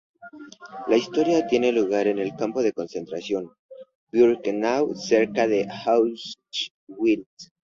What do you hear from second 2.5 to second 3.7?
de concentración